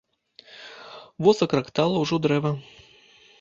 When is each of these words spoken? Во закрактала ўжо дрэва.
Во 1.27 1.33
закрактала 1.41 1.95
ўжо 2.05 2.15
дрэва. 2.25 2.51